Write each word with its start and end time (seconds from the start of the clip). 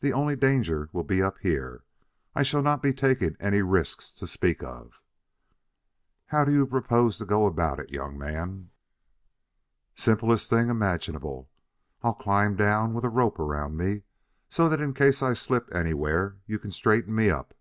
The 0.00 0.12
only 0.12 0.34
danger 0.34 0.88
will 0.92 1.04
be 1.04 1.22
up 1.22 1.38
here. 1.42 1.84
I 2.34 2.42
shall 2.42 2.60
not 2.60 2.82
be 2.82 2.92
taking 2.92 3.36
any 3.38 3.62
risks 3.62 4.10
to 4.10 4.26
speak 4.26 4.64
of" 4.64 5.00
"How 6.32 6.44
do 6.44 6.50
you 6.52 6.66
propose 6.66 7.18
to 7.18 7.24
go 7.24 7.46
about 7.46 7.78
it, 7.78 7.90
young 7.92 8.18
man?" 8.18 8.70
"Simplest 9.94 10.50
thing 10.50 10.70
imaginable. 10.70 11.48
I'll 12.02 12.14
climb 12.14 12.56
down 12.56 12.94
with 12.94 13.04
a 13.04 13.08
rope 13.10 13.38
around 13.38 13.76
me, 13.76 14.02
so 14.48 14.68
that 14.68 14.80
in 14.80 14.92
case 14.92 15.22
I 15.22 15.34
slip 15.34 15.72
anywhere 15.72 16.38
you 16.46 16.58
can 16.58 16.72
straighten 16.72 17.14
me 17.14 17.30
up. 17.30 17.54